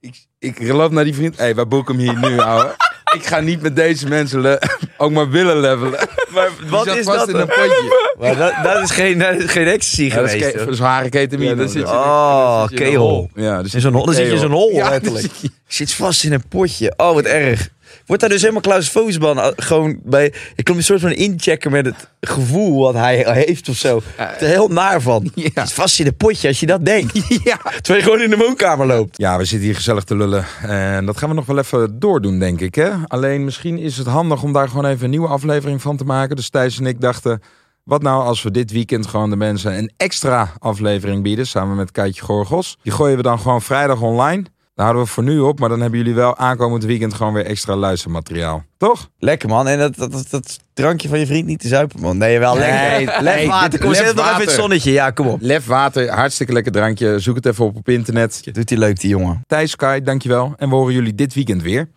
[0.00, 1.36] Ik, ik loop naar die vriend.
[1.36, 2.76] Hé, hey, wij boeken hem hier nu, ouwe.
[3.14, 4.58] Ik ga niet met deze mensen le-
[4.96, 6.08] ook maar willen levelen.
[6.28, 7.28] Maar wat is vast dat?
[7.28, 8.12] in een potje.
[8.20, 10.52] Maar dat, dat is geen, dat is geen ecstasy Ja, dat is geweest.
[10.56, 10.74] ke- hoor.
[10.74, 11.50] zware ketamine.
[11.50, 11.92] Ja, dan zit zo.
[11.94, 13.12] je- Oh, dan zit je in keyhole.
[13.12, 13.30] hol.
[13.34, 15.24] Ja, dus In zo'n hol, dan zit je in zo'n hol, Ja, letterlijk.
[15.26, 16.92] dan zit je- Ik zit vast in een potje.
[16.96, 17.68] Oh, wat erg.
[18.06, 19.52] Wordt daar dus helemaal claustrofobisch van?
[19.56, 20.32] Gewoon bij...
[20.54, 24.02] Ik kom een soort van inchecken met het gevoel wat hij heeft of zo.
[24.16, 24.40] Ja.
[24.40, 25.30] Er heel naar van.
[25.34, 25.66] Ja.
[25.66, 27.12] zit vast in een potje als je dat denkt.
[27.44, 27.56] Ja.
[27.56, 29.18] Terwijl je gewoon in de woonkamer loopt.
[29.18, 30.44] Ja, we zitten hier gezellig te lullen.
[30.62, 32.74] En dat gaan we nog wel even doordoen, denk ik.
[32.74, 32.90] Hè?
[33.06, 36.36] Alleen misschien is het handig om daar gewoon even een nieuwe aflevering van te maken.
[36.36, 37.42] Dus Thijs en ik dachten,
[37.84, 41.46] wat nou als we dit weekend gewoon de mensen een extra aflevering bieden.
[41.46, 42.78] Samen met Kaitje Gorgos.
[42.82, 44.44] Die gooien we dan gewoon vrijdag online.
[44.74, 45.58] Daar houden we voor nu op.
[45.60, 48.64] Maar dan hebben jullie wel aankomend weekend gewoon weer extra luistermateriaal.
[48.76, 49.08] Toch?
[49.18, 49.68] Lekker man.
[49.68, 52.18] En dat, dat, dat, dat drankje van je vriend niet te zuipen man.
[52.18, 53.22] Nee, wel Nee, lekker.
[53.22, 53.70] nee, Lefwater.
[53.70, 54.92] dit- Kom, zet het nog even in het zonnetje.
[54.92, 55.38] Ja, kom op.
[55.40, 57.18] Lef water, hartstikke lekker drankje.
[57.18, 58.48] Zoek het even op op internet.
[58.52, 59.42] Doet hij leuk die jongen.
[59.46, 60.54] Thijs, Kai, dankjewel.
[60.56, 61.88] En we horen jullie dit weekend weer.